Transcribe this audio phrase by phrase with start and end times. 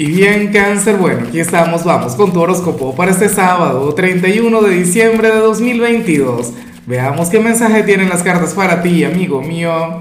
[0.00, 4.70] Y bien, cáncer, bueno, aquí estamos, vamos con tu horóscopo para este sábado, 31 de
[4.70, 6.54] diciembre de 2022.
[6.86, 10.00] Veamos qué mensaje tienen las cartas para ti, amigo mío.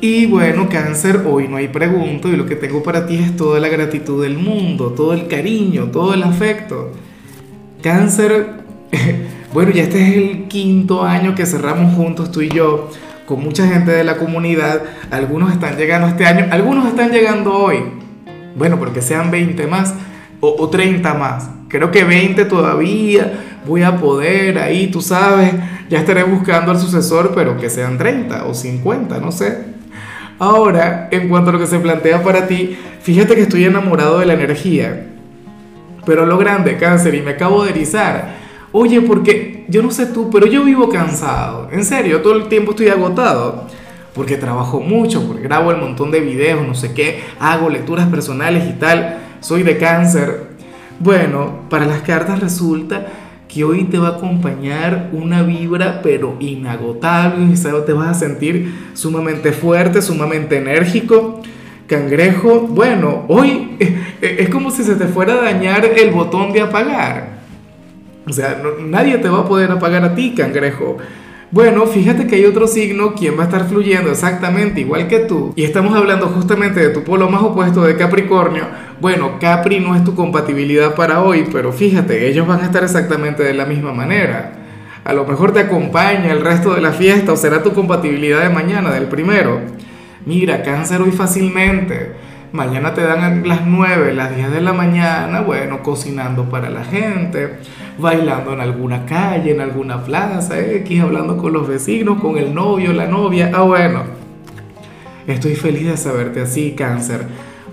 [0.00, 3.58] Y bueno, cáncer, hoy no hay pregunta y lo que tengo para ti es toda
[3.58, 6.92] la gratitud del mundo, todo el cariño, todo el afecto.
[7.82, 8.50] Cáncer,
[9.52, 12.88] bueno, ya este es el quinto año que cerramos juntos tú y yo,
[13.26, 14.82] con mucha gente de la comunidad.
[15.10, 18.05] Algunos están llegando este año, algunos están llegando hoy
[18.56, 19.94] bueno, porque sean 20 más
[20.40, 21.50] o, 30 más.
[21.68, 25.52] Creo que 20 todavía voy a poder, ahí tú sabes,
[25.90, 29.58] ya estaré buscando al sucesor, pero que sean 30 o 50, no sé.
[30.38, 34.26] Ahora, en cuanto a lo que se plantea para ti, fíjate que estoy enamorado de
[34.26, 35.06] la energía,
[36.04, 38.36] pero lo grande, cáncer, y me acabo de erizar.
[38.72, 41.68] Oye, porque yo no sé tú, pero yo vivo cansado.
[41.72, 43.66] En serio, todo el tiempo estoy agotado
[44.16, 48.64] porque trabajo mucho, porque grabo el montón de videos, no sé qué, hago lecturas personales
[48.66, 50.46] y tal, soy de cáncer.
[50.98, 53.06] Bueno, para las cartas resulta
[53.46, 57.54] que hoy te va a acompañar una vibra pero inagotable,
[57.84, 61.42] te vas a sentir sumamente fuerte, sumamente enérgico.
[61.86, 63.76] Cangrejo, bueno, hoy
[64.22, 67.36] es como si se te fuera a dañar el botón de apagar.
[68.26, 70.96] O sea, nadie te va a poder apagar a ti, cangrejo.
[71.56, 75.54] Bueno, fíjate que hay otro signo quien va a estar fluyendo exactamente igual que tú.
[75.56, 78.64] Y estamos hablando justamente de tu polo más opuesto de Capricornio.
[79.00, 83.42] Bueno, Capri no es tu compatibilidad para hoy, pero fíjate, ellos van a estar exactamente
[83.42, 84.52] de la misma manera.
[85.02, 88.50] A lo mejor te acompaña el resto de la fiesta o será tu compatibilidad de
[88.50, 89.62] mañana, del primero.
[90.26, 92.16] Mira, cáncer hoy fácilmente
[92.52, 97.58] Mañana te dan las 9, las 10 de la mañana, bueno, cocinando para la gente,
[97.98, 102.92] bailando en alguna calle, en alguna plaza, X, hablando con los vecinos, con el novio,
[102.92, 103.50] la novia.
[103.52, 104.04] Ah, bueno.
[105.26, 107.26] Estoy feliz de saberte así, cáncer.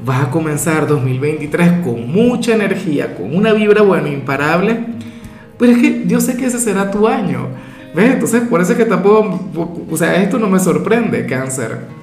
[0.03, 4.85] Vas a comenzar 2023 con mucha energía, con una vibra, bueno, imparable.
[5.57, 7.47] Pero es que yo sé que ese será tu año.
[7.95, 8.13] ¿Ves?
[8.13, 9.39] Entonces, por eso es que tampoco,
[9.89, 12.02] o sea, esto no me sorprende, cáncer.